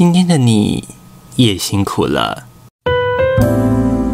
[0.00, 0.82] 今天的你
[1.36, 2.46] 也辛苦了。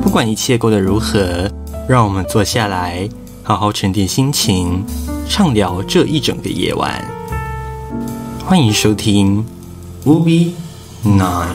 [0.02, 1.48] 不管一切过得如何，
[1.88, 3.08] 让我们坐下来，
[3.44, 4.84] 好好沉淀心情，
[5.28, 7.08] 畅聊这一整个夜晚。
[8.44, 9.46] 欢迎收听
[10.10, 10.54] 《，Ubi
[11.04, 11.54] Night》。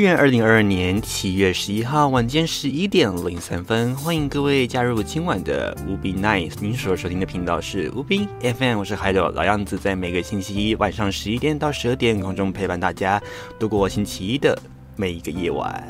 [0.00, 6.54] 七月二零二二年七月十一号晚间十一点零三分，欢迎各位加入今晚的无比 nice。
[6.58, 13.22] 您所收听的频道是无比 FM，我是海斗老样子，在每个星期一晚上十一点到十二点空中陪伴大家
[13.58, 14.58] 度过星期一的
[14.96, 15.84] 每一个夜晚。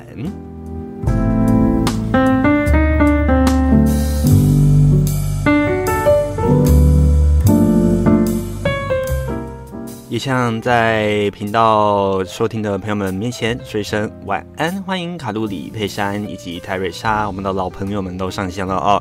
[10.10, 19.00] 也向在频道收听的朋友们面前说一声晚安，欢迎卡路里、佩珊以及泰瑞莎，我们的老朋友们都上线了哦。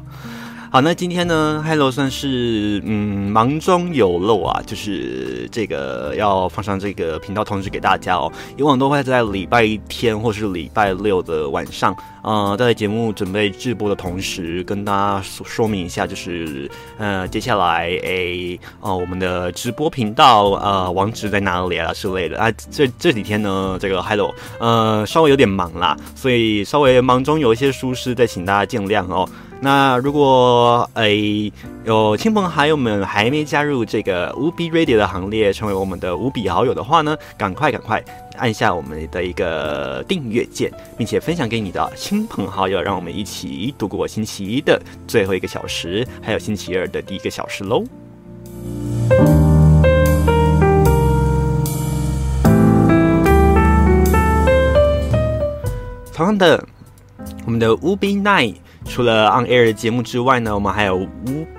[0.71, 8.31] 好，那今天呢，Hello 算是嗯忙中有漏啊，就是这个要放上这个频道通知给大家哦。
[8.55, 22.51] 以往都会在礼拜天或是礼拜六的晚上，呃，在节目准备直播的同时，跟大家说说明一下，就是呃，接下来诶，哦，我们的直播频道呃网址在哪里啊之类的啊。
[22.69, 29.27] 这这几天呢，这个 Hello 呃稍微有点忙啦，所以稍微忙中有一些疏失，再请大家见谅哦。
[29.61, 31.51] 那如果诶
[31.83, 38.01] 有亲朋好友们还没加入这个无比 Radio 的行列，成为我们的无比好友的话呢，赶快赶快
[38.37, 47.83] 按下我们的一个订阅键，并且分享给你的亲朋好友，让我们一起度过星期一的最后一个小时，还有星期二的第一个小时喽。
[56.11, 56.67] 同样的，
[57.45, 58.51] 我们的乌比奈。
[58.89, 61.07] 除了 on air 的节目之外呢，我们还有无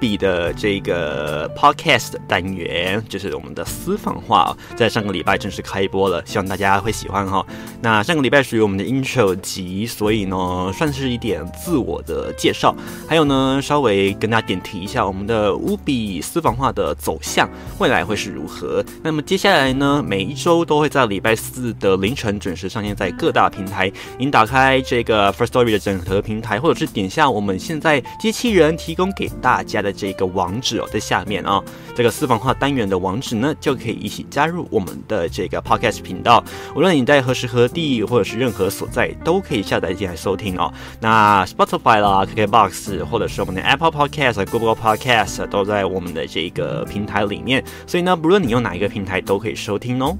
[0.00, 7.46] 比的这个 podcast 单元，就是我们的私房话，在上个礼拜正式开播了，希望大家会喜欢哈。
[7.80, 12.74] 那上个礼拜属于我们的 intro 集，所以呢，算是一点自我的介绍，
[13.08, 17.48] 还有呢，稍微跟大家点题一下我们的无比私房话的走向，
[17.78, 18.84] 未来会是如何。
[19.04, 23.90] 那么接下来呢，每一周都会在礼拜四的凌晨准时上线在各大平台。
[24.18, 27.19] 您打开这个 First Story 的整合平台，或者是点下。
[27.28, 31.60] 我们现在机器人提供给大家的这个网址哦，在下面啊，
[31.96, 36.42] 这个私房话单元的网址呢，就可以一起加入我们的这个 podcast 频道。
[36.76, 40.72] 无论你在何时何地，或者是任何所在，都可以下载进来收听哦。
[41.00, 47.64] 那 Spotify 啦、KKBox，或者是我们的 Apple Podcast、Google Podcast，都在我们的这个平台里面。
[47.86, 50.16] 所以呢，不论你用哪一个平台，都可以收听哦。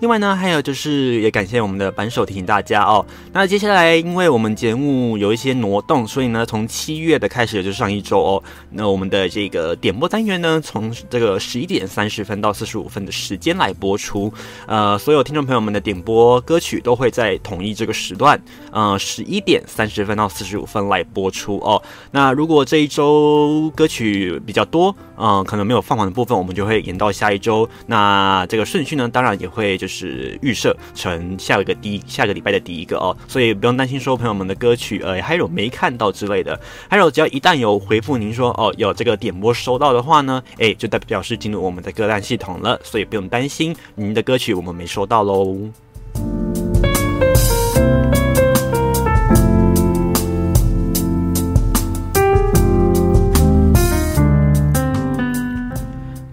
[0.00, 3.04] 另外呢，还有就是也感谢我们的扳手提醒大家哦。
[3.32, 14.32] 那接下来，因为我们节目有一些挪动，所以呢，从七月的开始，也就是上一周哦，那我们的这个点播单元呢，从这个十一点三十分到四十五分的时间来播出。
[14.68, 21.82] 呃，所有听众朋友们的点播歌曲都会在统一这个时段，呃，十一点三十分到四十五分来播出哦。
[22.12, 27.68] 那如果这一周歌曲比较多，嗯，可能没有放完的部分，我们就会延到下一周。
[27.86, 29.87] 那这个顺序呢，当然也会就。
[29.88, 45.56] 是预设成下一个第一下个礼拜的第一个哦，所以不用担心说朋友们的歌曲呃还有没看到之类的，还有只要一旦有回复您说哦有这个点播收到的话呢，哎就代表是进入我们的歌单系统了，所以不用担心您的歌曲我们没收到喽。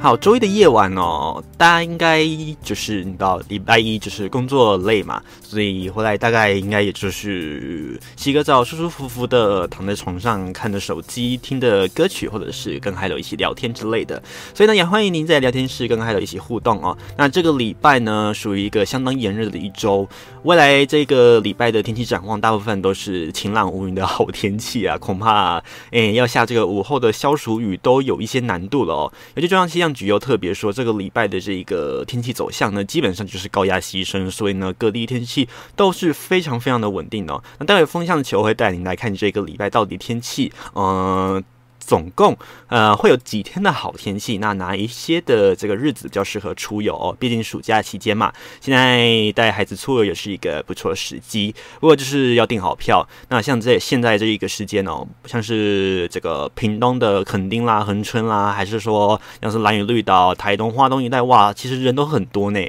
[0.06, 2.24] 好，周一的夜晚哦，大家应该
[2.62, 14.22] 就是你到礼拜一就是工作累嘛，所以回来大概应该也就是洗个澡，舒舒服服的躺在床上，看着手机，听着歌曲，或者是跟海友一起聊天之类的。
[14.54, 16.96] 所以呢，也欢迎您在聊天室跟海友一起互动哦。
[17.18, 20.08] 那这个礼拜呢，属于一个相当炎热的一周，
[20.44, 25.60] 未来这个礼拜的天气展望，大部分都是晴朗无云的好天气啊，恐怕
[25.90, 29.12] 诶要下这个午后的消暑雨都有一些难度了哦。
[29.34, 29.95] 尤其中央气象。
[29.96, 37.42] 局又特别说，这个礼拜的这一个天气走向呢，基本上就是高压牺牲，所以呢，各地天气都是非常非常的稳定哦。
[37.58, 41.44] 那待会风向球会带领来看这个礼拜到底天气，嗯。
[41.86, 42.36] 总共
[42.68, 44.40] 呃会有几天的好天气？
[44.40, 46.96] 那哪一些的这个日子比较适合出游？
[46.96, 47.16] 哦？
[47.20, 51.54] 毕竟暑假期间嘛，现在带孩子出游也是一个不错的时机。
[51.80, 53.08] 不过就是要订好票。
[53.30, 62.60] 那像这现在这一个时间哦，像是这个屏东的垦丁啦、恒春啦，还是说像是蓝屿绿岛、台东、花东一带，哇，其实人都很多呢。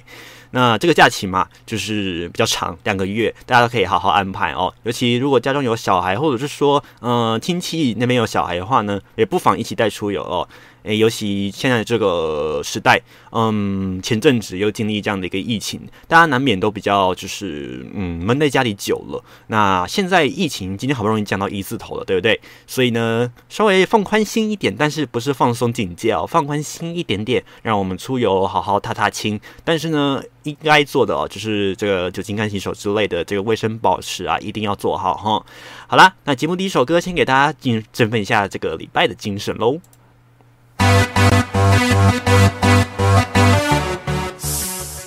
[0.50, 4.72] 那这个假期嘛，就是比较长，两个月，大家都可以好好安排哦。
[4.84, 10.48] 尤其如果家中有小孩，或者是说，嗯，亲戚那边有小孩的话呢，也不妨一起带出游哦。
[10.86, 13.00] 诶，尤其现在这个时代，
[13.32, 19.22] 嗯，前阵子又经历这样的一个疫情，大家难免都比较就是嗯闷在家里久了。
[19.48, 22.40] 那现在疫情今天好不容易降到一字头了，对不对？
[22.68, 29.40] 所以呢，稍微放宽心一点，但是不是放松警戒哦，放宽心一点点，让我们出游好好踏踏青。
[29.64, 35.44] 但是呢，应该做的哦，就是这个酒精干洗手之类的这个卫生保持啊，一定要做好哈。
[35.88, 39.80] 好啦，那节目第一首歌先给大家进振奋一下这个礼拜的精神喽。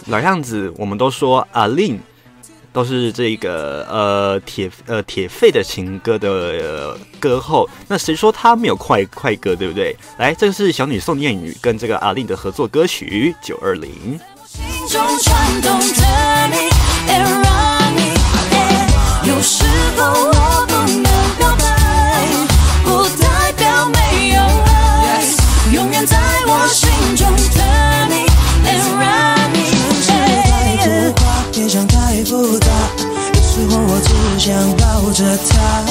[0.07, 1.99] 老样子，我们都说阿令
[2.73, 9.95] 都是这个呃铁呃铁肺的情歌的歌后，那谁说他没有快快歌，对不对？
[10.17, 14.19] 来，这个是小女宋念宇跟这个阿令的合作歌曲《九二零》。
[35.19, 35.83] 着她。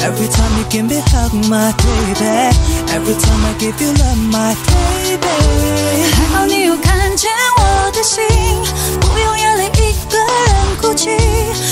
[0.00, 2.50] Every time you give me hug, my baby.
[2.90, 5.26] Every time I give you love, my baby.
[6.14, 8.24] 还好你有看见我的心，
[9.00, 11.10] 不用眼泪一个人哭泣，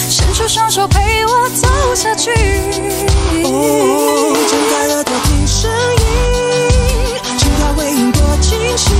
[0.08, 2.30] 伸出双手陪我走下去。
[3.42, 6.04] 哦，睁开耳朵听声音，
[7.38, 8.94] 心跳回应多清晰。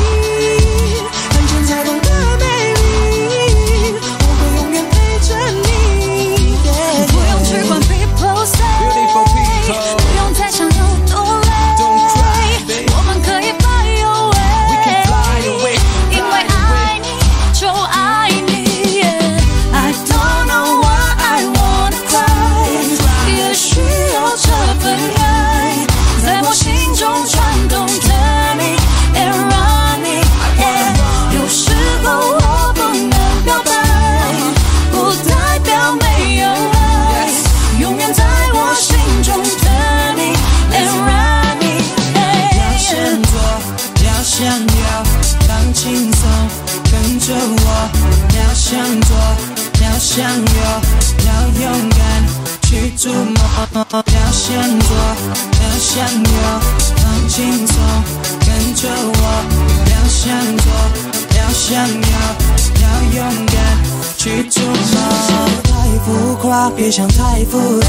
[66.87, 67.89] 别想太复杂，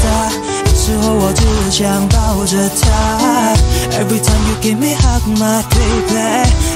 [0.66, 3.54] 有时候我只想抱着她。
[3.96, 6.18] Every time you give me hug, my baby.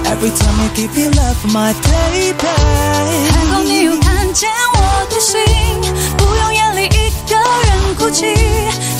[0.04, 2.46] Every time you give me love, my baby.
[3.32, 5.40] 还好你有看见我的心，
[6.16, 8.36] 不用眼里一个人哭泣，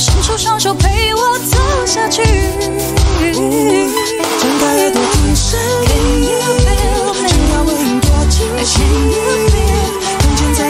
[0.01, 2.25] 伸出双手陪我走下去。
[3.23, 3.41] 睁
[4.59, 6.27] 开耳朵听声音，
[7.29, 8.83] 心跳回应多清晰。
[10.55, 10.67] 想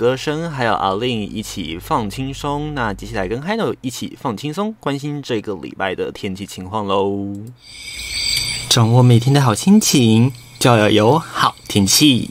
[0.00, 2.74] 歌声，还有阿令一起放轻松。
[2.74, 7.34] 那接下来跟 Hello 一起放轻松，关心这个礼拜的天气情况喽。
[8.70, 12.30] 掌握每天的好心情，就要有好天气。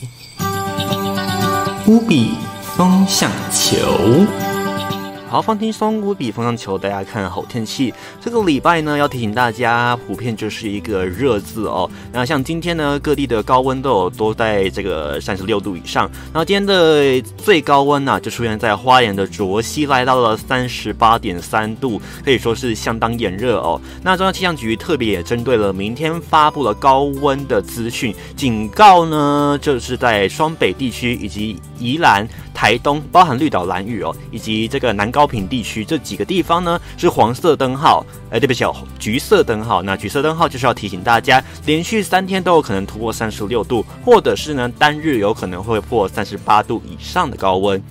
[1.86, 2.32] 乌比
[2.76, 4.49] 风向球。
[5.30, 7.94] 好，放轻松，无比风向球，大家看好天气。
[8.20, 11.88] 这个礼拜呢，要提醒大家，普遍就是一个热字哦。
[12.12, 16.10] 那像今天呢，各地的高温都有都在这个三十六度以上。
[16.34, 23.80] 然后今天的最高温呢、就出现在花莲的卓溪，来到了三十八点三度，可以说是相当炎热哦。
[24.02, 32.28] 那中央气象局特别也针对了明天发布了高温的资讯，警告呢，就是在双北地区以及宜兰、
[32.60, 39.82] 台东，包含绿岛、兰屿哦，以及这个南高平地区这几个地方呢是黄色灯号，哎，对不起哦，橘色灯号。
[39.82, 47.82] 那橘色灯号就是要提醒大家，连续三天都有可能突破三十六度，或者是呢单日有可能会破三十八度以上的高温。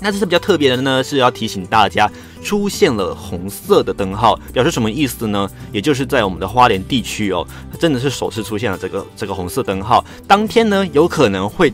[0.00, 2.10] 那这是比较特别的呢，是要提醒大家
[2.42, 5.48] 出现了红色的灯号，表示什么意思呢？
[5.70, 7.46] 也就是在我们的花莲地区哦，
[7.78, 11.72] 真的是首次出现了这个这个红色灯号，当天呢有可能会。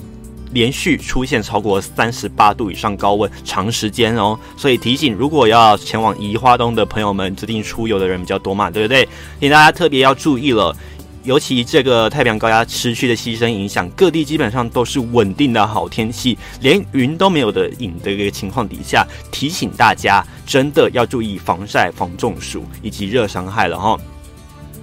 [0.53, 9.09] 连续出现超过三十八度以上高温，长时间哦，所以提醒，如果要前往宜花东的朋友们，指定出游的人比较多嘛，对不对？
[9.39, 10.75] 请大家特别要注意了，
[11.23, 23.97] 尤其这个太平洋高压持续的牺牲影响，各地基本上都是稳定的好天气，连云都没有的影的一个情况底下，提醒大家真的要注意防晒、防中暑以及热伤害了哈。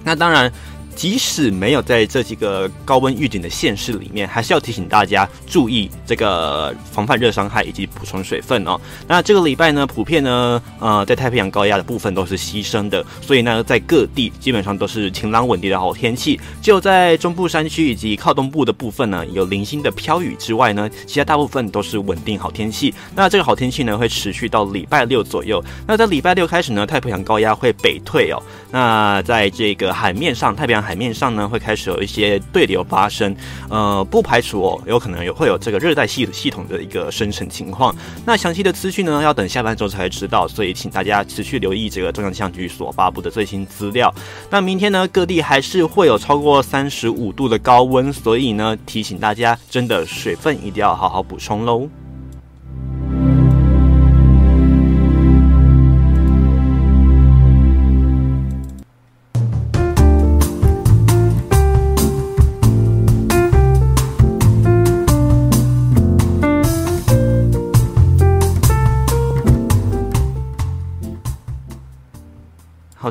[0.02, 0.50] 那当然。
[0.98, 8.76] 即使没有在这几个高温预警的县市里面，还是要提醒大家注意这个防范热伤害以及补充水分哦。
[9.06, 16.40] 那这个礼拜呢，普遍呢，呃，在太平洋高压的部分都是牺牲的，所以呢，在各地基本上都是晴朗稳定的好天气。
[16.60, 22.92] 只有在中部山区以及靠东部的部分呢，有零星的飘雨之外呢，其他大部分都是稳定好天气。
[23.14, 25.62] 那这个好天气呢，会持续到礼拜六左右。
[25.86, 28.42] 那在礼拜六开始呢，太平洋高压会北退哦。
[28.72, 33.36] 那在这个海面上，太平洋海面上呢，会开始有一些对流发生，
[33.68, 37.94] 呃，不排除哦，有可能有会有这个热带系系统的一个生成情况。
[38.24, 44.10] 那详细的资讯呢，要等下半周才知道，所以请大家持续留意这个中央气象局所发布的最新资料。
[44.48, 51.86] 那明天呢，各地还是会有超过三十五度的高温，所以呢，提醒大家真的水分一定要好好补充喽。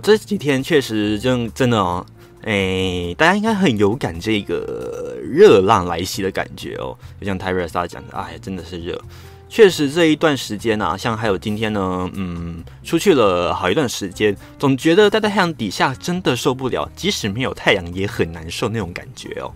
[0.07, 2.05] 这几天确实真真的哦，
[2.43, 6.97] 哎，大家应该很有感这个热浪来袭的感觉哦。
[7.19, 8.97] 就像泰瑞莎讲的，哎，真的是热。
[9.49, 19.51] 确实这一段时间啊，像还有今天呢，嗯，出去了好一段时间，总觉得待在太阳底下真的受不了，即使没有太阳也很难受那种感觉哦。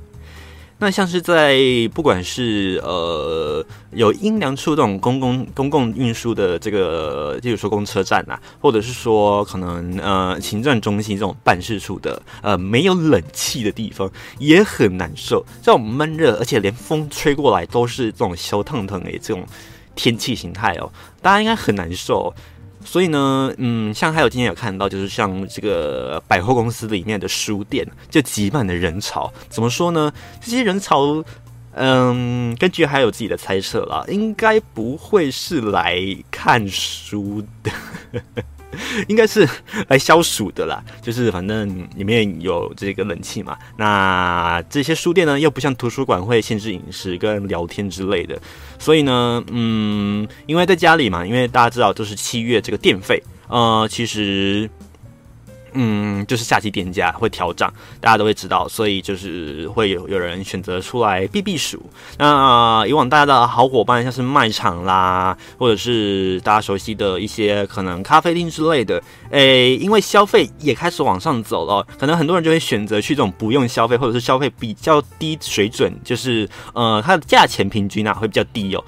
[0.82, 1.56] 那像是在
[1.94, 15.46] 不管是呃有阴凉处这种公共公共运输的这个，例如说公车站啊，或者是说可能呃行政中心这种办事处的呃没有冷气的地方，也很难受。
[15.62, 19.46] 这种闷热，而且连风吹过来都是这种小烫烫的这种
[19.94, 22.34] 天气形态哦，大家应该很难受。
[22.84, 29.32] 所以呢，嗯，像还有今天有看到，就是像这个百货公司里面的书店，就挤满了人潮。
[29.50, 30.12] 怎么说呢？
[30.42, 31.24] 这些人潮，
[31.74, 37.72] 嗯，根据还有自己的猜测啦，应该不会是来看书的。
[39.08, 39.48] 应该是
[39.88, 43.58] 来消暑的啦，就是反正里面有这个冷气嘛。
[43.78, 48.40] 那这些书店呢，又不像图书馆会限制饮食跟聊天之类的，
[48.80, 54.70] 所以呢，嗯，因为在家里嘛，因为大家知道，都是七月这个电费，呃，其实。
[55.74, 61.82] 嗯，就是夏季电价会调涨，大家都会知道，所以就是会有有人选择出来避避暑。
[62.18, 69.02] 那以往大家的好伙伴，像是卖场啦，或者是大家熟悉的一些可能咖啡厅之类的，
[69.32, 78.84] 诶，因为消费也开始往上走了，可能很多人就会选择去这种不用消费，或者是消费比较低水准，就是呃，它的价钱平均啊会比较低哦。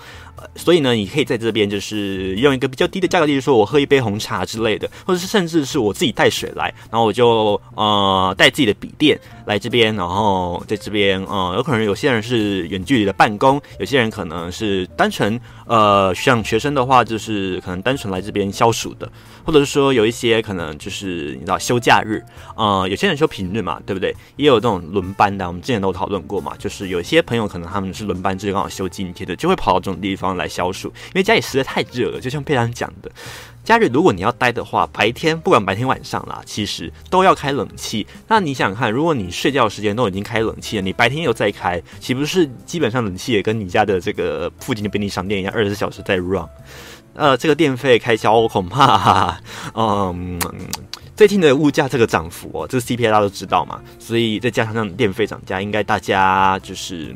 [0.56, 19.12] 所以呢，你可以在这边就是用一个比较低的价格，例如说我喝一杯红茶之类的，或者是甚至是我自己带水来，然后我就呃带自己的笔电来这边，然后在这边呃有可能有些人是远距离的办公，有些人可能是单纯呃像学生的话，就是可能单纯来这边消暑的，
[19.44, 22.24] 或者是说有一些可能就是你知道休假日，
[22.56, 24.16] 呃有些人休平日嘛，对不对？
[24.36, 32.20] 也有这种轮班的，我们之前都讨论过嘛，就是有些朋友可能他们是轮班制，刚好休今天的，就会跑到这种地方来消暑，因为家里实在太热了。
[32.20, 33.12] 就像佩兰讲的，
[33.64, 38.06] 假日如果你要待的话，白天不管白天晚上啦，其实都要开冷气。
[38.28, 46.48] 那你想想看，如果你睡觉时间都已经开冷气了，你白天又再开，岂不是基本上冷气也跟你家的这个附近的便利商店一样，二十四小时在 run？
[47.16, 49.40] 呃，这个电费开销恐怕，
[49.76, 50.40] 嗯，
[51.16, 57.16] 最近的物价这个涨幅哦，这个 CPI 大家都知道嘛，所以再加上电费涨价，应该大家就是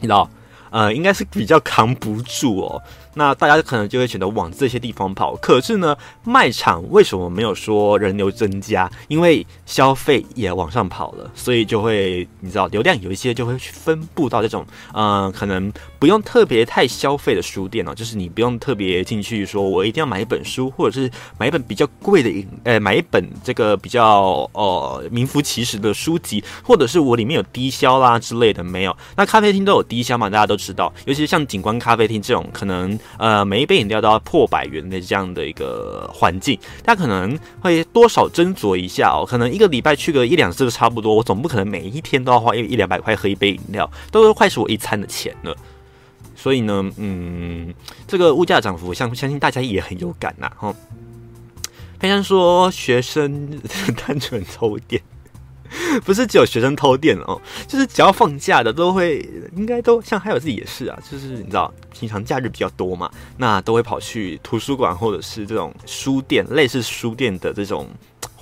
[0.00, 0.28] 你知道。
[0.72, 2.82] 呃，应该是比较扛不住哦。
[3.14, 5.36] 那大家可能就会选择往这些地方跑。
[5.36, 8.90] 可是呢，卖场为什么没有说人流增加？
[9.08, 28.96] 因为消费也往上跑了，所以就会你知道，流量有一些就会去分布到这种，呃，可能不用特别太消费的书店哦，就是你不用特别进去说，我一定要买一本书，或者是买一本比较贵的，呃，买一本这个比较呃名副其实的书籍，或者是我里面有低消啦之类的，没有。
[29.16, 30.30] 那咖啡厅都有低消嘛？
[30.30, 39.26] 大家都知道，尤其是像景观咖啡厅这种，可能呃每一杯饮料都要破百元的这样的一个环境，大家可能会多少斟酌一下哦。
[39.26, 45.56] 可能一个礼拜去个一两次都差不多，我总不可能每一天都要花一一两百块喝一杯饮料，都快是我一餐的钱了。
[46.34, 47.72] 所以呢，嗯，
[48.06, 50.50] 这个物价涨幅，相相信大家也很有感呐。
[50.56, 50.74] 哈，
[52.00, 53.60] 非常说学生
[54.06, 55.00] 单纯抽点。
[56.04, 67.88] 不是只有学生偷电哦，就是只要放假的都会，应该都像还有自己也是啊，就是你知道平常假日比较多嘛，那都会跑去图书馆或者是这种书店，类似书店的这种。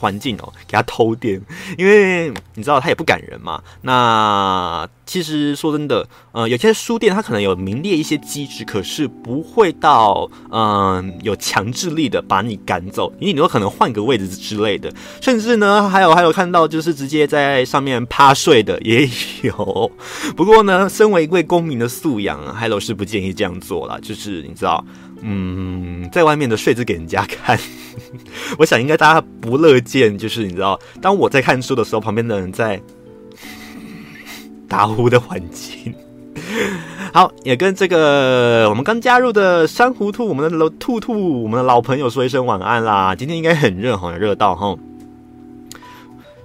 [0.00, 1.38] 环境哦，给他偷电，
[1.76, 3.62] 因为你知道他也不赶人嘛。
[3.82, 14.90] 那其实说真的，呃，有些书店它可能有名列一些机制，可是不会到嗯有强制力的把你赶走，因为你有可能换个位置之类的。
[15.20, 19.06] 甚至呢，还有还有看到就是直接在上面趴睡的也
[19.42, 19.92] 有。
[20.34, 24.00] 不过呢，身为一位公民的素养，Hello 是不建议这样做了。
[24.00, 24.82] 就是你知道，
[25.22, 27.58] 嗯，在外面的睡姿给人家看。
[28.58, 32.80] 我想应该大家不乐见，就是你知道，当我在看书的时候，旁边的人在
[34.68, 35.94] 打呼的环境。
[37.12, 43.14] 好，也跟这个我们刚加入的珊瑚兔，我们的老兔兔，我们的老朋友说一声晚安啦。
[43.14, 44.76] 今天应该很热很，热到哈。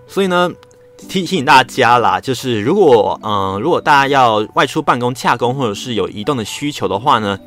[0.08, 0.52] 所以呢，
[1.08, 7.40] 提醒大家啦，就是如果嗯，如果大家要外出办公、洽工，或者是有移动的需求的话呢。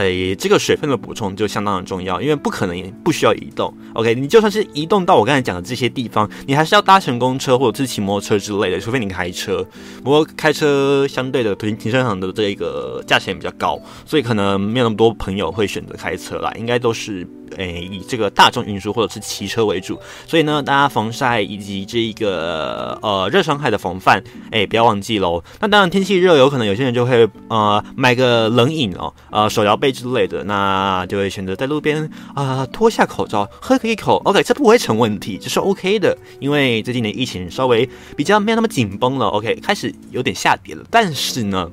[0.00, 3.72] 诶，这个水分的补充就相当的重要，因为不可能不需要移动。
[3.94, 9.66] OK，你就算是移动到我刚才讲的这些地方，你还是要搭乘公车或者是骑摩托车之类的，除非你开车。
[10.02, 17.26] 不过开车相对的停停车场的这个价钱比较高，所以可能没有那么多朋友会选择开车啦，应该都是。
[17.56, 25.42] 诶，以这个大众运输或者是骑车为主，所以呢，大家防晒以及这一个呃热伤害的防范，诶，不要忘记喽。
[25.60, 41.70] 那当然天气热，有可能有些人就会呃买个冷饮哦，呃手摇杯之类的，那就会选择在路边啊脱下口罩喝一口，OK，这不会成问题，这是 OK 的，因为最近的疫情稍微比较没有那么紧绷了，OK，开始有点下跌了，但是呢。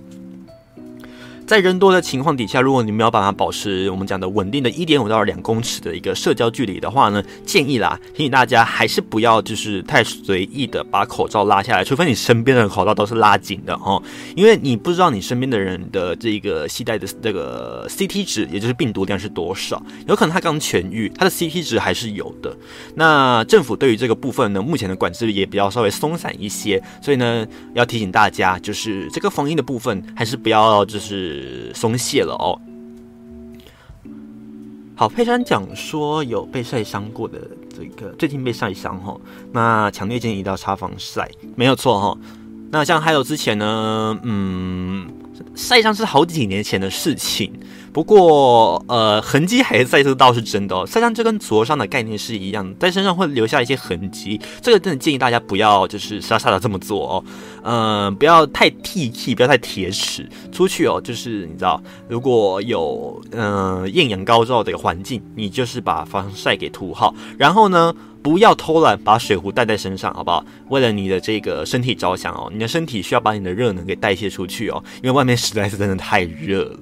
[1.48, 14.02] 在人多的情况底下，如果你没有办法保持我们讲的稳定的一点五到两公尺的一个社交距离的话呢，建议啦，提醒大家还是不要就是太随意的把口罩拉下来，除非你身边的口罩都是拉紧的哦，
[14.36, 22.58] 因为你不知道你身边的人的这个携带的这个 CT 值，也就是病毒量是多少，有可能他刚痊愈，他的 CT 值还是有的。
[22.96, 31.35] 那政府对于这个部分呢，目前的管制也比较稍微松散一些，所以呢，要提醒大家，就是这个防疫的部分还是不要就是。
[31.74, 32.60] 松懈了哦。
[34.98, 39.20] 好，佩珊讲说有被晒伤过的这个，最近被晒伤哈，
[39.52, 42.18] 那强烈建议要擦防晒，没有错哈。
[42.76, 45.08] 那像还有之前呢，嗯，
[45.56, 47.50] 晒伤是好几年前的事情，
[47.94, 50.86] 不过呃，痕迹还在，这倒是真的哦。
[50.86, 54.42] 晒伤这跟灼伤的概念是一样，在身上会留下一些痕迹。
[54.62, 57.24] 这个真的建议大家不要就是傻傻的这么做哦。
[57.64, 60.30] 嗯、不要太 T T，不要太铁齿。
[60.52, 67.96] 出去哦，就是你知道，如果有嗯、艳阳高照的一个环境，你就是把防晒给涂好，然后呢。
[68.26, 70.44] 不要偷懒，把水壶带在身上，好不好？
[70.70, 76.80] 为了你的这个身体着想哦，你的身体需要把你的热能给代谢出去哦，因为外面实在是真的太热了。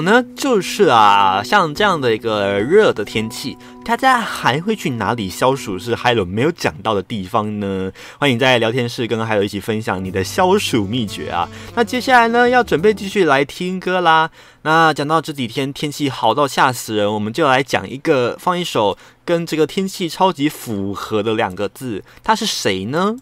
[0.00, 5.78] 有呢，就是啊，像这样的一个热的天气，大家还会去哪里消暑？
[5.78, 7.92] 是海伦没有讲到的地方呢？
[8.18, 11.46] 欢迎在聊天室跟海伦一起分享你的消暑秘诀啊！
[11.74, 14.30] 那接下来呢，要准备继续来听歌啦。
[14.62, 23.16] 那讲到这几天天气好到吓死人，我们就来讲一个，放一首跟这个天气超级符合的两个字，他是谁呢？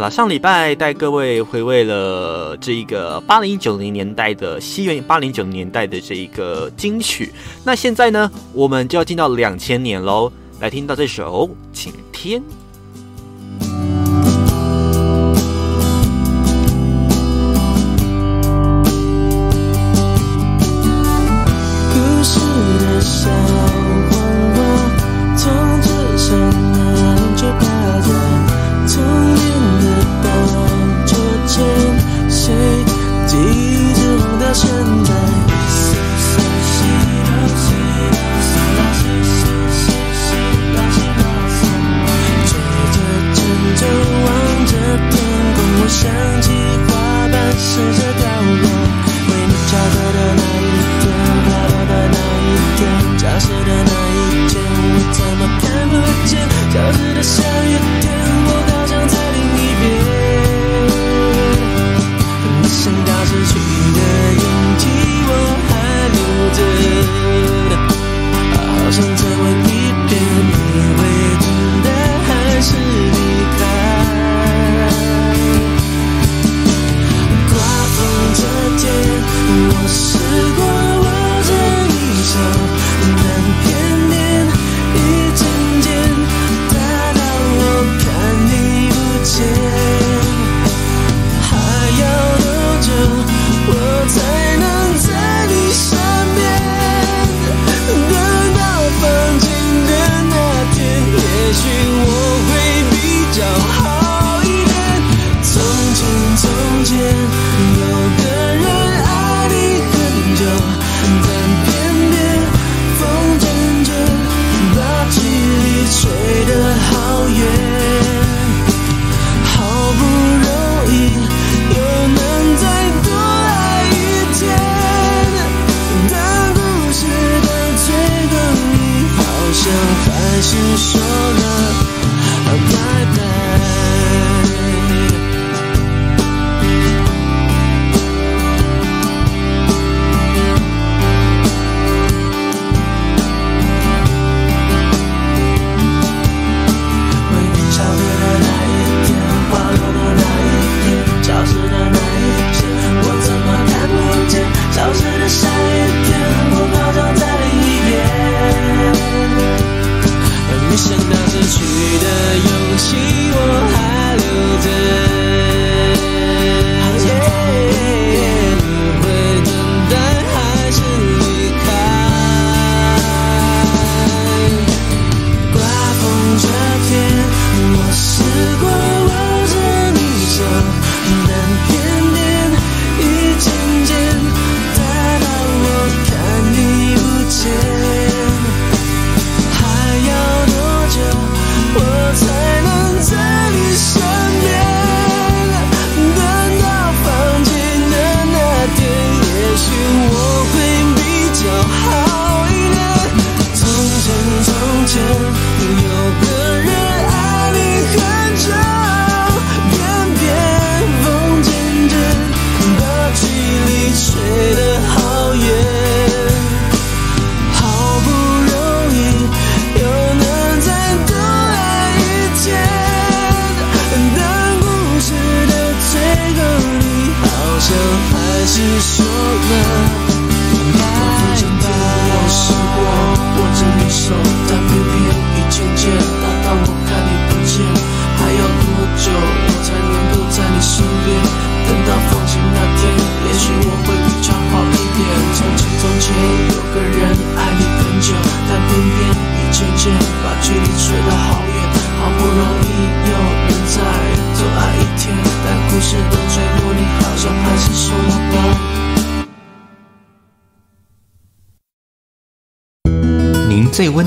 [0.00, 7.30] 好了，上礼拜带各位回味了这一个八零九零年代的西元八零九零年代的这一个金曲。
[7.62, 12.40] 那现在呢，我们就要进到两千年喽，来听到这首《晴天》。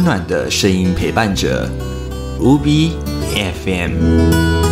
[0.03, 1.69] 暖的声音陪伴着
[2.39, 2.91] UB
[3.63, 4.62] FM。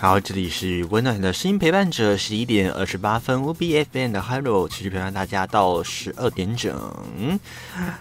[0.00, 6.74] 好，这里是温暖的声音陪伴者，十一点二十八分，UBFN 的 Hello 持续陪伴大家到十二点整。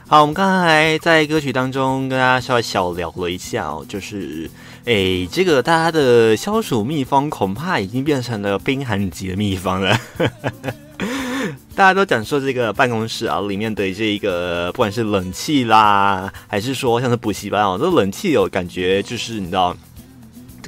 [0.07, 4.49] 好，我们刚才在歌曲当中跟大家稍微小聊了一下哦，就是
[4.85, 9.99] 诶，这个大家的消暑秘方恐怕已经变成了冰寒级的秘方了。
[11.75, 19.75] 大家都讲说这个办公室啊，里面的这一个不管是冷气啦，还是说像是补习班哦，这冷气有感觉就是你知道。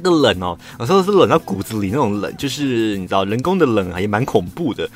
[0.02, 4.88] 这个冷哦，有时候是冷到骨子里那种冷，就是你知道人工的冷啊，也蛮恐怖的。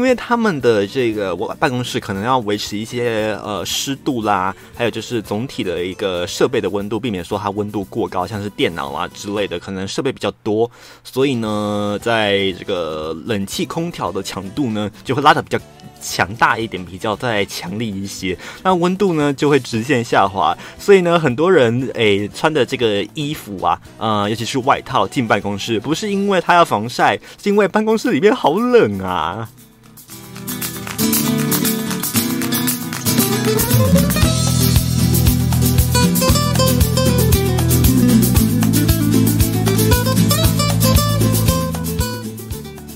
[0.00, 10.70] 因为他们的这个我办公室可能要维持一些呃湿度啦，还有就是总体的一个设备的温度，避免说它温度过高，像是电脑啊之类的，可能设备比较多，
[11.04, 15.62] 所以呢，在这个冷气空调的强度呢，就会拉的比较
[16.00, 20.56] 强大一点，比较再强力一些，那温度呢就会直线下滑。
[20.78, 29.46] 所以呢，很多人诶穿的这个衣服啊，呃，尤其是外套进办公室，不是因为它要防晒，是因为办公室里面好冷啊。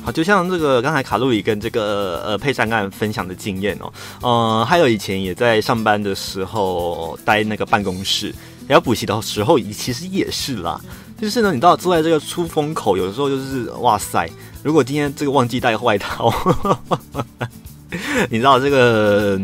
[0.05, 3.91] 好就像这个刚才卡路里跟这个呃佩珊干分享的经验哦，
[4.21, 8.35] 呃，还有以前也在上班的时候待那个办公室，
[8.69, 10.79] 然后补习的时候，其实也是啦。
[11.19, 14.29] 就是呢，你到坐在这个出风口，有的时候就是哇塞，
[14.63, 16.31] 如果今天这个忘记带外套。
[18.29, 19.41] 你知道这个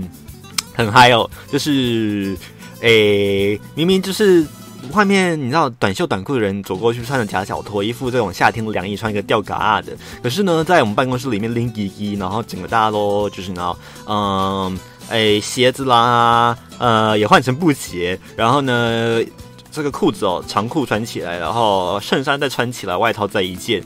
[0.80, 2.36] 很嗨哦，就是
[2.80, 4.46] 诶，明明就是
[4.92, 9.92] 外面你知道短袖短裤的人走过去穿着假小拖，衣服这种夏天凉衣，穿一个吊嘎的。
[10.22, 14.78] 可是呢，在我们办公室里面拎滴滴，然后整个大家都就是你知道，嗯，
[15.10, 19.22] 诶，鞋子啦，呃，也换成布鞋，然后呢，
[19.70, 23.84] 这个裤子哦，长裤穿起来，然后衬衫再穿起来，外套再一件，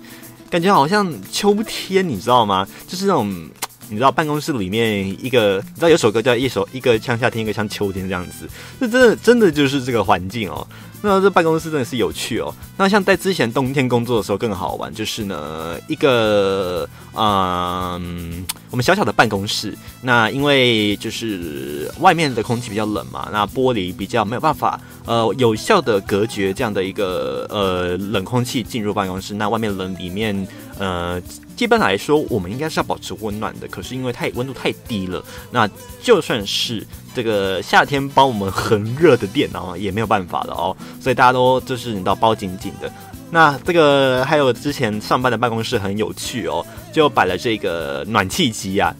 [0.48, 2.66] 感觉好像秋天，你知道吗？
[2.87, 3.48] 就是那种。
[3.88, 8.49] 你知道办公室里面一个，你知道有首歌叫一首一个像夏天，一个像秋天这样子，
[8.81, 10.66] 这真的真的就是这个环境哦。
[11.07, 12.51] 那这办公室真的是有趣哦。
[12.79, 30.35] 那像在之前冬天工作的时候更好玩，就是呢一个嗯，我们小小的办公室，那因为就是外面的空气比较冷嘛，那玻璃比较没有办法呃有效的隔绝这样的一个呃冷空气进入办公室，那外面冷里面
[30.78, 31.22] 呃。
[31.56, 33.68] 一般来说，我们应该是要保持温暖的。
[33.68, 35.70] 可是因为太温度太低了，那
[36.02, 36.84] 就算是
[37.14, 40.76] 这个夏天帮我们很热的电脑也没有办法了哦。
[41.00, 42.92] 所以大家都就是你知道包紧紧的。
[43.30, 48.92] 那这个还有之前上班的办公室很有趣哦，就摆了这个暖气机啊。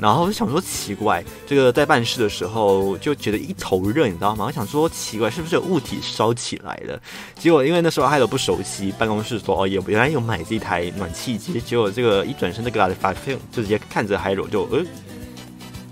[0.00, 4.46] 然后我就想说奇怪，这个在办事的时候就觉得一头热，你知道吗？
[4.46, 6.98] 我想说奇怪，是不是有物体烧起来了？
[7.38, 11.60] 结果因为那时候还有不熟悉，办公室说哦，有原来有买这台暖气机。
[11.60, 14.82] 结果这个一转身，这个发现就直接看着海柔就呃，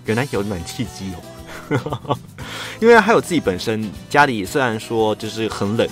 [0.06, 1.12] 原来有暖气机
[1.68, 2.18] 哦。
[2.80, 5.86] 因为还有自己本身家里虽然说就是很冷，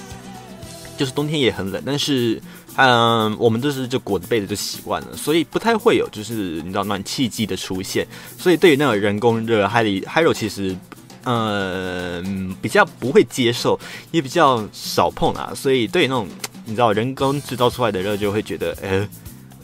[0.97, 2.41] 就是冬天也很冷，但是。
[2.77, 8.07] 嗯，我们都是就裹着被子就习惯了，所以不太会有就是你知道暖气机的出现。
[8.39, 10.77] 所以对于那种人工热，Hi Hi 其实
[11.25, 15.53] 嗯比较不会接受，也比较少碰啊。
[15.55, 16.29] 所以对于那种
[16.67, 19.09] 你知道人工制造出来的热，就会觉得，哎，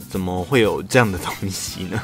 [0.09, 2.01] 怎么会有这样的东西呢？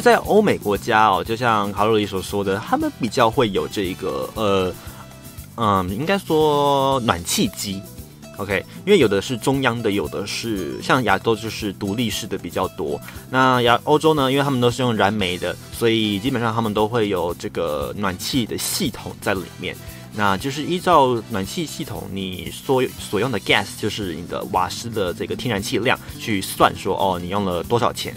[0.00, 4.72] 在欧美国家哦，就像卡洛里所说的，他们比较会有这一个呃，
[5.56, 7.80] 嗯，应该说暖气机
[8.38, 13.00] ，OK，因为有的是中央的，有的是像亚洲就是独立式的比较多。
[13.30, 19.76] 那亚欧洲呢，因为他们都是用燃煤的，所以基本上他们都会有这个暖气的系统在里面。
[20.12, 28.12] 那就是依照暖气系统你所所用的 gas，就是你的瓦斯的这个天然气量去算，说哦，你用了多少钱。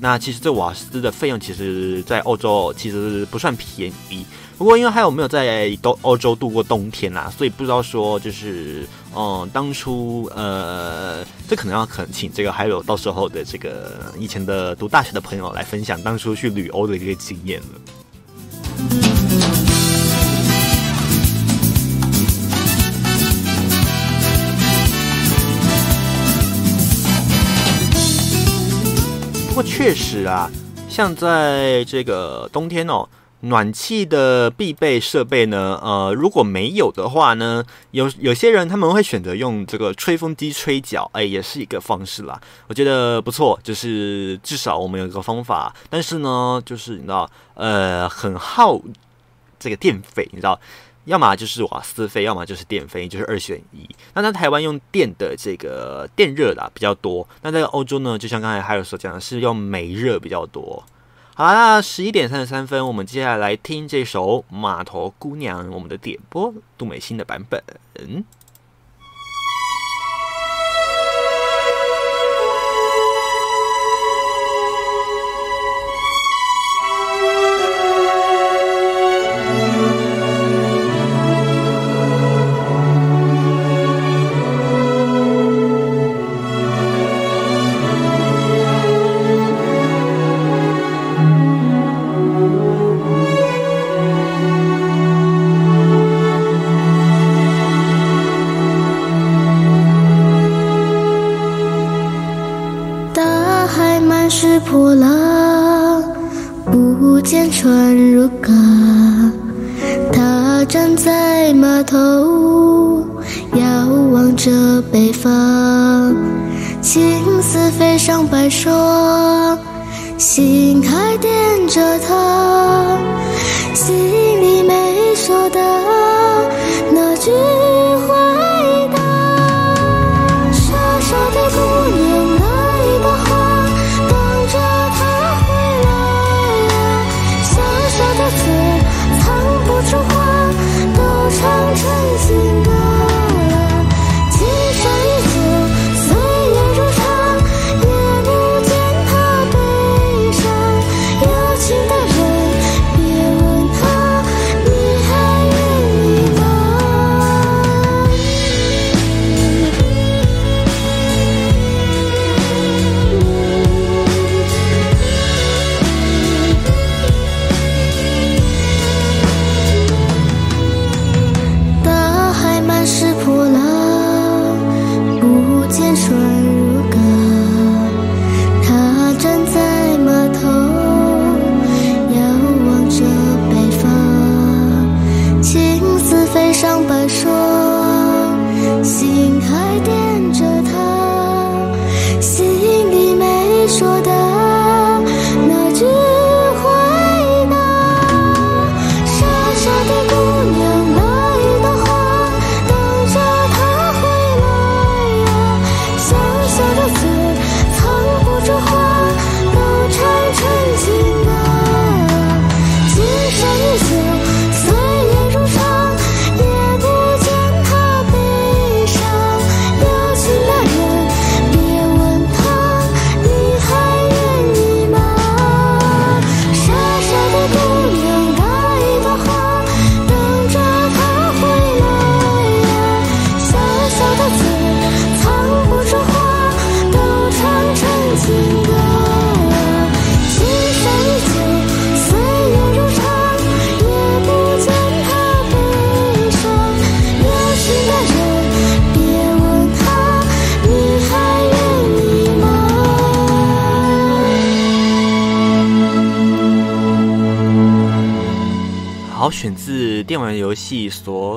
[0.00, 4.24] 那其实这瓦斯的费用，其实在欧洲其实不算便宜。
[4.58, 17.66] 不过因为还有没有在欧欧洲度过冬天啦，所以不知道说就是嗯，当初呃，这可能要可能请这个还有到时候的这个以前的读大学的朋友来分享当初去旅欧的一个经验了。
[29.56, 30.50] 不过确实啊，
[30.86, 33.08] 像在这个冬天哦，
[33.40, 42.38] 暖气的必备设备呢，呃，如果没有的话呢，有有些人他们会选择用这个吹风机吹脚，哎，也是一个方式啦。
[42.66, 48.78] 我觉得不错，就是至少我们有一个方法，但是呢，就是你知道，呃，很耗
[49.58, 50.60] 这个电费，你知道。
[51.06, 53.88] 要么就是瓦斯费，要么就是电费，就是二选一。
[54.12, 60.84] 那在台湾用电的这个电热的比较多，那在欧洲呢，就像刚才还有所讲的是用煤热比较多。
[61.34, 67.62] 好啦，十一点三十三分，我们接下来听这首《码头姑娘》，我们的点播杜美心的版本。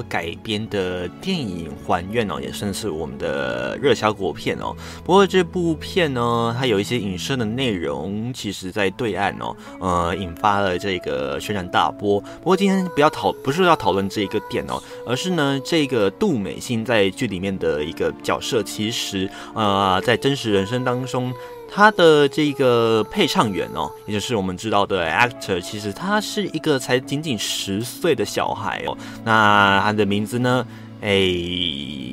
[0.10, 4.76] 改编的电影《还愿》哦，也算是我们的热销国片哦。
[5.06, 12.20] 不过这部片呢，它有一些影射的内容，其实在对岸哦，呃，引发了这个轩然大波。
[12.20, 21.32] 不过今天不要讨，不是要讨论这一个点哦，而是呢，这个杜美心在剧里面的一个角色，其实呃，在真实人生当中。
[21.72, 28.98] 他的这个配唱员哦，也就是我们知道的 actor，其实他是一个才仅仅十岁的小孩哦。
[29.24, 30.66] 那他的名字呢
[31.02, 31.10] 哎，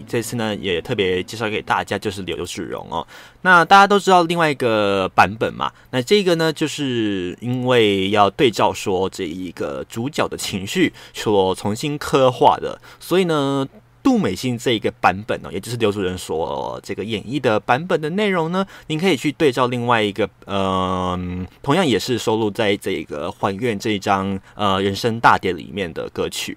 [0.07, 3.05] 这次呢也特别介绍给大家，就是刘志荣哦。
[3.43, 5.73] 那大家都知道另外一个版本嘛？
[5.91, 13.67] 那这个呢，就是因为要对照说这一个主角的情绪所重新刻画的，所以呢，
[14.07, 26.57] 杜美心这一个版本呢，也就是刘主任所这个演绎的版本的内容呢，您可以去对照另外一个，嗯，同样也是收录在这个《还愿》这一张呃人生大碟里面的歌曲。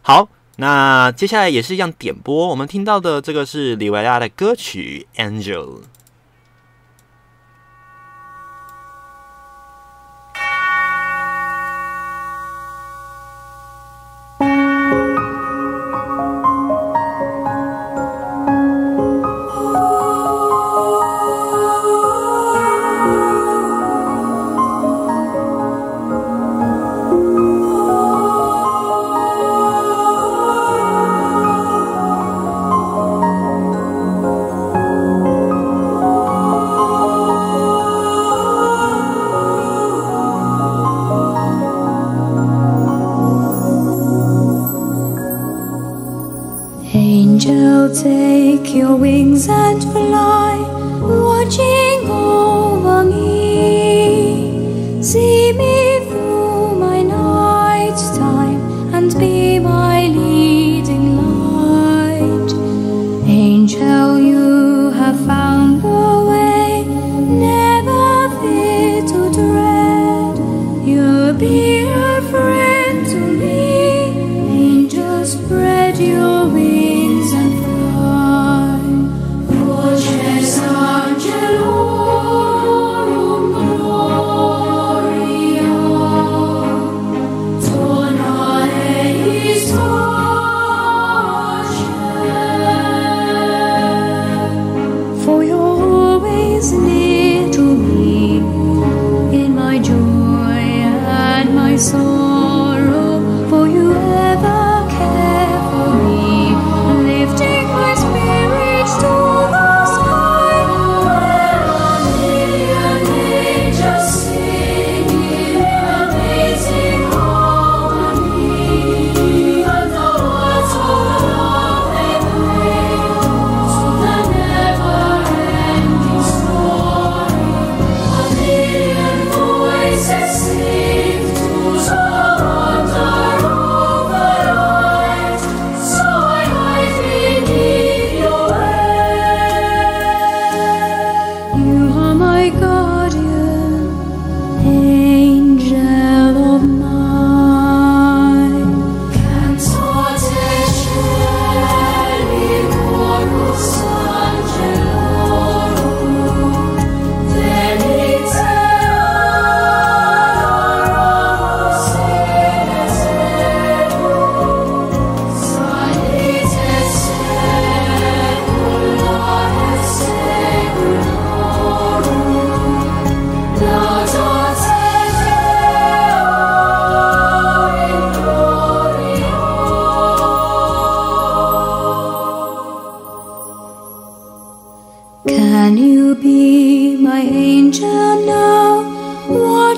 [0.00, 0.26] 好。
[0.56, 5.06] 那接下来也是一样点播，我们听到的这个是李维亚的歌曲
[5.42, 5.80] 《》。Angel,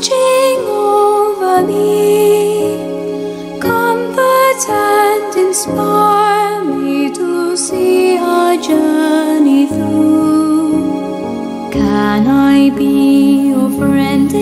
[0.02, 2.76] watching over me?
[3.60, 10.90] Comfort and inspire me to see our journey through.
[11.70, 14.32] Can I be your friend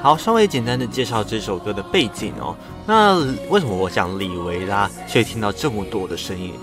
[0.00, 2.54] 好，稍微简单的介绍这首歌的背景哦。
[2.86, 3.18] 那
[3.50, 6.54] 为什么我讲李维拉却听到这么多的声音？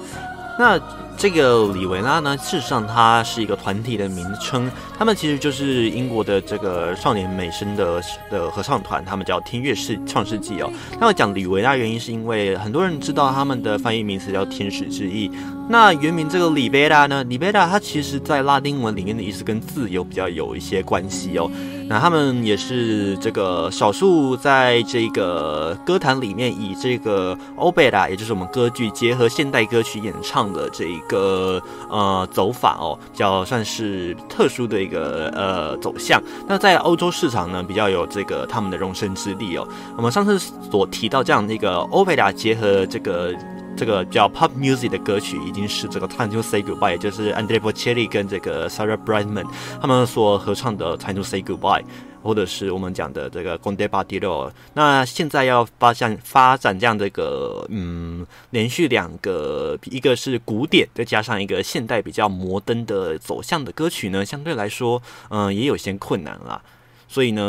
[0.57, 0.79] 那
[1.17, 10.71] 这个李维拉呢，事实上它是一个团体的名称，他们其实就是英国的这个少年美声的的合唱团，他们叫天乐世创世纪哦。
[10.97, 15.29] 那我讲李维拉原因是因为很多人知道他们的翻译名词叫天使之翼，
[15.69, 21.51] 那原名这个李贝拉呢，李贝拉它其实在拉丁文里面的意思跟自由比较有一些关系哦。
[21.87, 36.21] 那他们也是这个少数在这个歌坛里面以这个欧贝拉，也就是我们歌剧结合现代歌曲演唱的这一个呃走法哦，比较算是特殊的一个呃走向。
[36.47, 39.67] 那在欧洲市场呢，比较有这个他们的容身之地哦。
[39.95, 43.33] 我们上次所提到这样的一个欧贝拉结合这个。
[43.75, 49.45] 这个叫 pop music 的歌曲已经是这个 Time to Say Goodbye，也就是 Andrea Bocelli 跟这个 Sarah Brightman
[49.81, 51.83] 他们所合唱的 Time to Say Goodbye，
[52.23, 66.61] 或者是我们讲的这个 Gonde b a d i l o 那现在要发展发展这样的一个嗯，连续两个，一个是古典，再加上一个现代比较摩登的走向的歌曲呢，相对来说，嗯，也有些困难了。
[67.07, 67.41] 所以呢，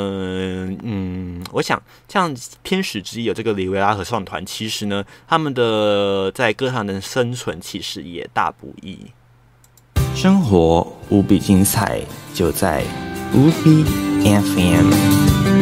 [0.82, 8.98] 嗯，我想像天使之翼有这个里维拉合唱团，其实呢，他们的在歌坛的生存其实也大不易。
[10.14, 12.00] 生活无比精彩，
[12.32, 12.84] 就在
[13.34, 13.84] 无比
[14.22, 15.55] FM。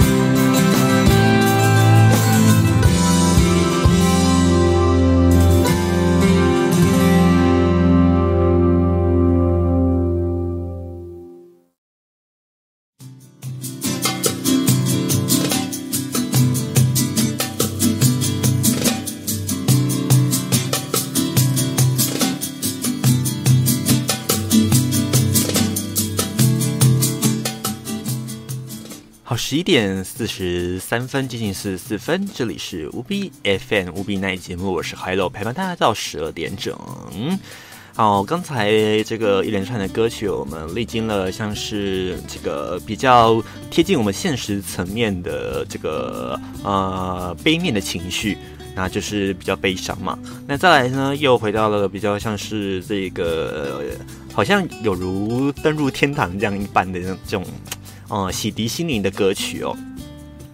[29.54, 36.76] 十一点四十三分，接近四十四分，这里是无 B FM 无 B 那节目，我是 Hello，陪伴大家到十二点整。
[37.94, 38.72] 好，刚才
[39.04, 43.40] 这个一连串的歌曲，我们历经了像是这个比较
[43.70, 48.36] 贴近我们现实层面的这个呃悲面的情绪，
[48.74, 50.18] 那就是比较悲伤嘛。
[50.48, 53.84] 那再来呢，又回到了比较像是这个
[54.32, 57.46] 好像有如登入天堂这样一般的这种。
[58.14, 59.76] 呃，洗涤心灵的歌曲哦。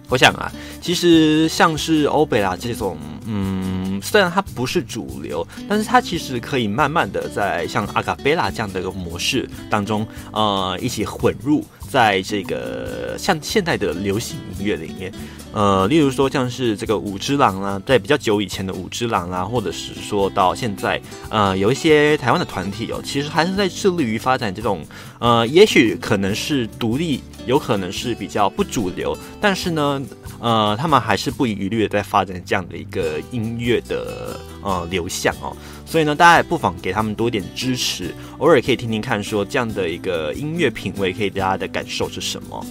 [0.09, 0.51] 我想啊，
[0.81, 2.97] 其实像是欧贝拉这种，
[3.27, 15.13] 嗯，虽然它不是主流，但是它其实可以慢慢的在像阿卡贝拉这样的一个模式当中，呃，一起混入在这个像现代的流行音乐里面。
[15.53, 24.85] 呃，例如说像是这个五只狼啊，在比较久以前的五只狼啊，或者是说到现在，呃，有一些台湾的团体哦，其实还是在致力于发展这种，
[25.19, 27.21] 呃，也许可能是独立。
[27.47, 29.99] 有可能是比较不主流，但是呢，
[30.39, 35.51] 呃，他们还是不遗余力的在发展这样的一个音乐的呃流向哦，
[35.83, 42.63] 所以呢，大家也不妨给他们多点支持，偶尔可以听听看，说这样的一个音乐品味，可以大家的感受是什么。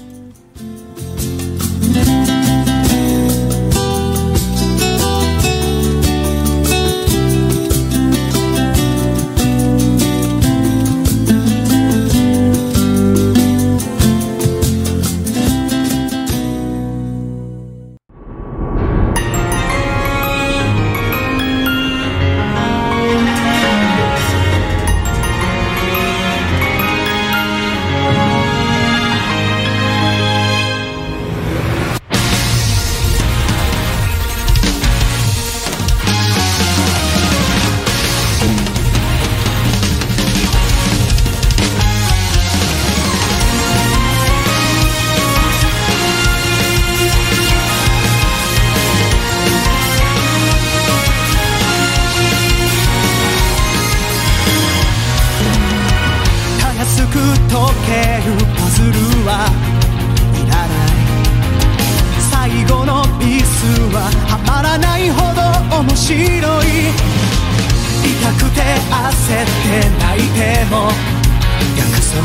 [66.11, 66.67] 白い
[68.03, 70.39] 痛くて焦って泣いて
[70.69, 70.91] も
[71.79, 72.19] 約束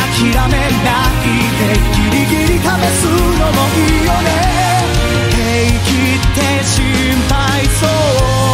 [0.00, 1.28] 諦めない
[1.58, 4.28] でギリギリ試すのもいいよね。
[5.30, 5.44] 平
[5.78, 6.80] 気って心
[7.28, 7.32] 配
[7.66, 7.80] そ
[8.48, 8.51] う。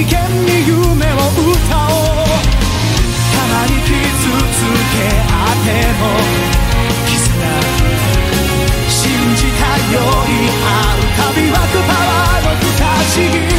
[0.00, 2.32] に無制限に夢を歌おう。
[3.32, 6.02] たまに傷つけあっても。
[7.06, 7.28] 絆。
[8.88, 8.96] 信
[9.36, 11.02] じたよりある
[11.34, 12.82] 旅はくパワーの不可
[13.14, 13.49] 思議。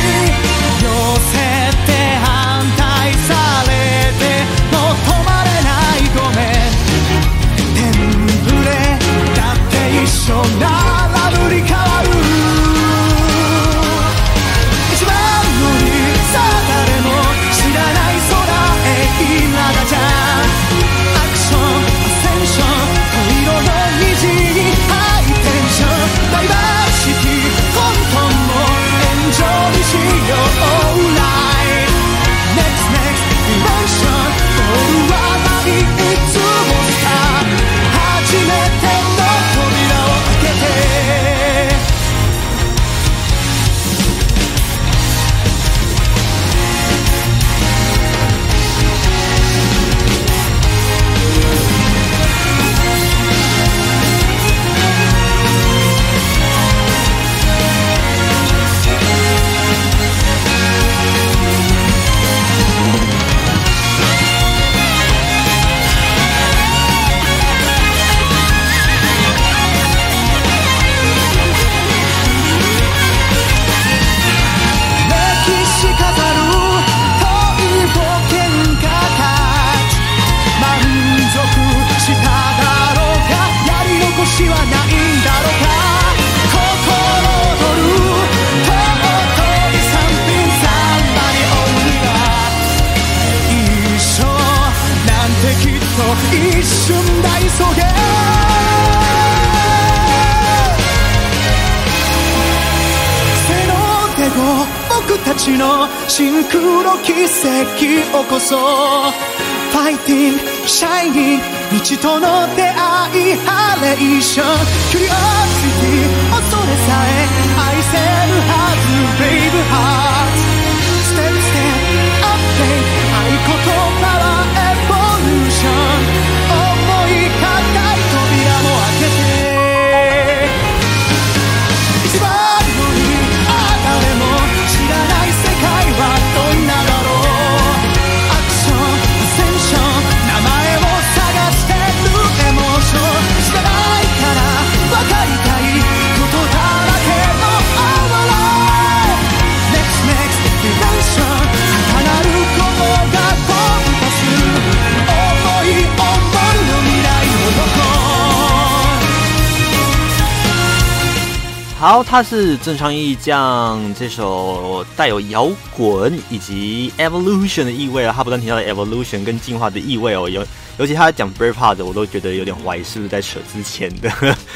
[161.81, 170.45] 好，他是正常意义将这首带有摇滚以及 evolution 的意味啊，他不断提到的 evolution 跟进化的意味哦，尤
[170.77, 174.11] 尤其他讲 brave heart，我都觉得有点怀疑是不是在扯之前的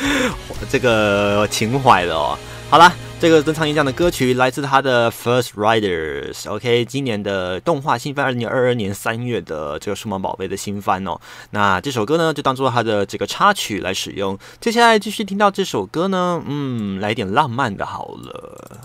[0.70, 2.38] 这个情怀了哦。
[2.70, 11.20] 好啦，这个登场演讲的歌曲来自他的 First Riders，OK，、今年的动画新番，二零二二年三月的这个数码宝贝的新番哦。
[11.50, 14.38] 那这首歌呢，就当做他的这个插曲来使用。
[14.60, 18.82] 接下来继续听到这首歌呢，嗯，来点浪漫的好了。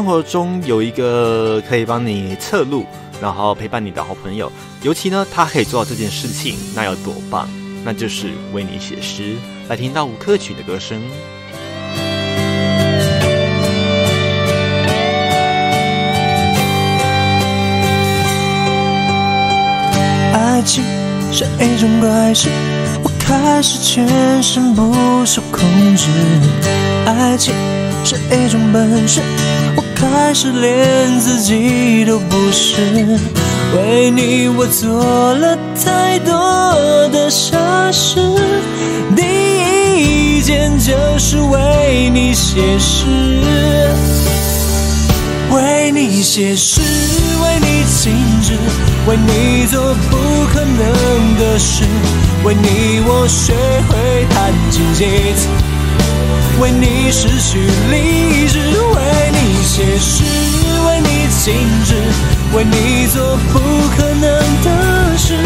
[0.00, 2.86] 生活中有一个可以帮你测路，
[3.20, 7.46] 然后陪伴你的好朋友，尤其呢他可以做到这件事情，那有多棒？
[7.84, 9.36] 那就是为你写诗，
[9.68, 11.02] 来听到吴克群的歌声。
[20.32, 20.82] 爱情
[21.30, 22.48] 是一种怪事，
[23.02, 24.94] 我开始全身不
[25.26, 25.62] 受控
[25.94, 26.06] 制。
[27.04, 27.54] 爱情
[28.04, 29.20] 是一种本事，
[30.10, 32.80] 我开始连自己都不是。
[33.76, 37.56] 为你我做了太多的傻
[37.92, 38.18] 事，
[39.14, 39.22] 第
[40.38, 43.06] 一件就是为你写诗。
[45.52, 46.80] 为你写诗，
[47.42, 48.54] 为你静止，
[49.06, 50.16] 为你做不
[50.52, 51.84] 可能的事，
[52.44, 53.52] 为你我学
[53.88, 55.04] 会弹琴吉
[55.36, 57.58] 他，为你失去
[57.90, 58.58] 理智，
[58.94, 58.98] 为
[59.32, 59.39] 你
[59.72, 60.24] 些诗
[60.84, 61.54] 为你静
[61.84, 61.94] 止
[62.56, 63.60] 为你做不
[63.96, 65.36] 可能的事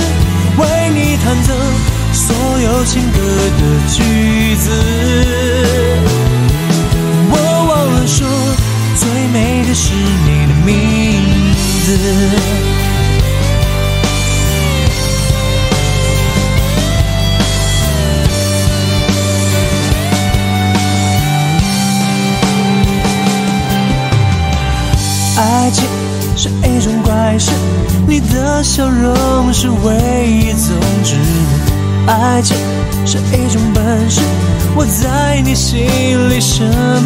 [0.57, 1.53] 为你弹奏
[2.11, 4.70] 所有情歌的句子。
[7.31, 7.37] 我
[7.68, 8.27] 忘了说
[8.97, 10.72] 最美的是你的名
[11.85, 12.74] 字。
[25.75, 25.85] 情
[26.37, 27.51] 是一种怪事，
[28.07, 31.16] 你的笑容是唯一宗旨。
[32.07, 32.57] 爱情
[33.05, 34.20] 是一种本事，
[34.77, 35.87] 我在你心
[36.31, 36.62] 里什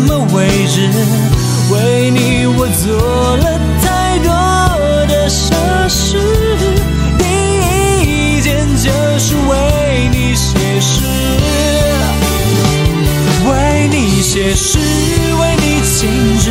[0.06, 0.88] 么位置？
[1.70, 4.28] 为你我做了太多
[5.06, 5.54] 的傻
[5.88, 6.18] 事，
[7.18, 7.24] 第
[8.02, 11.04] 一件就是为你写诗，
[13.48, 16.08] 为你写诗，为你静
[16.40, 16.50] 止，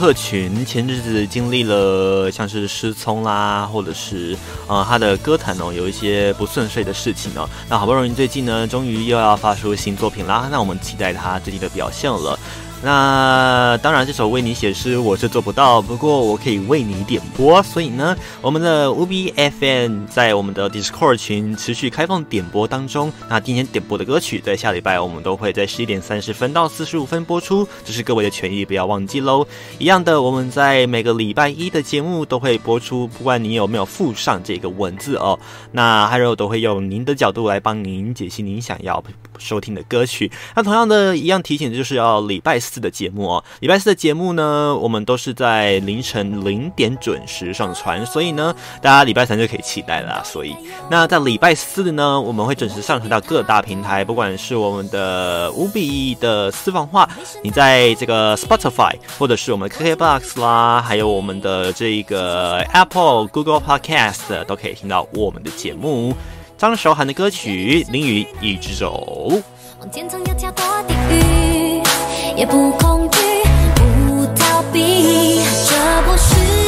[0.00, 4.34] 客群，前日子经历了像是失聪啦，或者是
[4.66, 7.46] 呃他的歌坛哦有一些不顺遂的事情哦。
[7.68, 12.38] 那好不容易最近呢，终于又要发出新作品啦，那我们期待他最近的表现了。
[12.82, 17.62] 那当然，这首为你写诗我是做不到，不过我可以为你点播。
[17.62, 23.12] 所以呢，我们的 UB FM 在我们的 Discord 群持续开放点播当中。
[23.28, 29.46] 那今天点播的歌曲，在下礼拜我们都会在十一点三十分到四十五分播出，这是各位的权益，不要忘记喽。
[29.78, 35.38] 一样的，我们在每个礼拜一的节目都会播出，不管你有没有附上这个文字哦，
[35.72, 39.02] 那还有都会用您的角度来帮您解析您想要
[39.40, 40.30] 收听的歌曲。
[40.54, 43.44] 那同样的一样提醒的，就是要礼拜四的节目哦。
[43.60, 50.22] 礼拜四的节目呢，我们都是在凌晨零点准时上传，所以呢，大家礼拜三就可以期待了啦。
[50.22, 50.54] 所以，
[50.90, 57.08] 那在礼拜四呢，我们会准时上传到各大平台，不管是我们的五比的私房话，
[57.42, 66.14] 你在这个 Spotify 或者是我们 KKBox 啦，还有我们的这个 Apple、Google Podcast 都可以听到我们的节目。
[66.60, 69.30] 张韶涵的歌曲《淋雨一直走》。
[69.80, 71.82] 往前冲要跳过地狱，
[72.36, 73.18] 也不恐惧，
[73.74, 75.40] 不逃避。
[75.66, 76.59] 这不是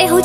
[0.00, 0.18] 背后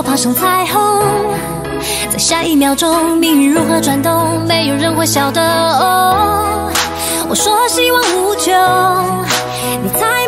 [0.00, 0.80] 我爬上彩虹，
[2.10, 5.42] 在下一秒钟，命运如何转动，没有人会晓得。
[5.42, 6.72] 哦，
[7.28, 8.50] 我说希望无穷，
[9.82, 10.19] 你猜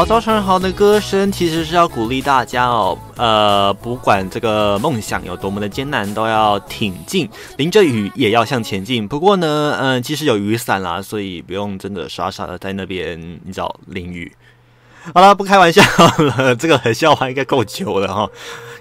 [0.00, 7.28] 好，赵传豪的歌声其实是要鼓励大家哦，呃，不管这个梦想有多么的艰难，都要挺进，
[7.58, 9.06] 淋着雨也要向前进。
[9.06, 14.32] 不过呢，嗯、其实有雨伞啦，所以不用真的傻傻的在那边，你知道淋雨。
[15.12, 15.82] 好了，不开玩笑
[16.16, 18.26] 了， 这个笑话应该够久了哈，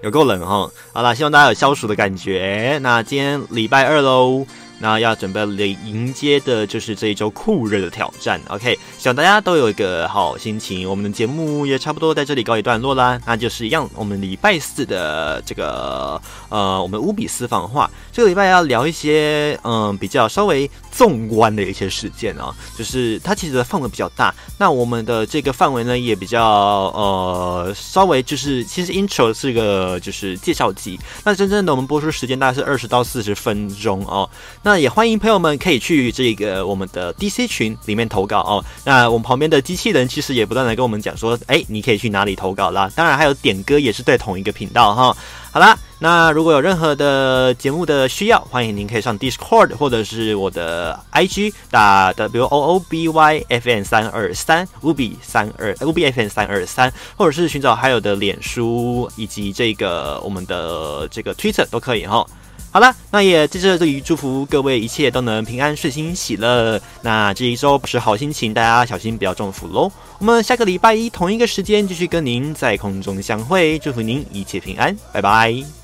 [0.01, 0.71] 有够冷哈。
[0.93, 2.79] 好了，希望大家有消暑的感觉。
[2.81, 4.45] 那今天礼拜二喽。
[4.79, 10.89] 那要准备迎接的就是这一周酷热的挑战，OK，希望大家都有一个好心情。
[10.89, 20.69] 我们的节目也差不多在这里告一段落啦，那就是一样，我们礼拜四的这个呃，我们五比四访话，这个礼拜要聊一些嗯比较稍微
[20.99, 34.29] 纵观的一些事件啊，就是它其实的范围比较大，那我们的这个范围呢也比较呃稍微就是其实 intro 是个就是介绍集，那真正的我们播出时间大概是二十到四十分钟哦。
[34.61, 38.65] 那也欢迎朋友们可以去这个我们的 DC 群里面投稿哦。
[38.83, 42.91] 那我们旁边的机器人其实也不断的跟我们讲说，哎，你可以去哪里投稿啦。
[42.93, 45.15] 当然还有点歌也是对同一个频道哈。
[45.51, 56.05] 好啦，那如果有任何的节目的需要，欢迎您可以上 Discord 或者是我的 IG 打 W O O B Y F N 三二三五 B 三二五 B
[56.05, 62.25] F N 三二三，或者是寻找还有的脸书以及这个我们的这个 Twitter 都可以哈。
[62.71, 66.79] 好了，那也在这里祝福各位一切都能平安顺心喜乐。
[67.01, 69.91] 那这一周不是好心情，大家小心不要中伏喽。
[70.19, 75.78] 我们下个礼拜一同一个时间继续跟您在空中相会，祝福您一切平安，拜拜。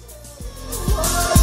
[0.67, 1.34] Whoa.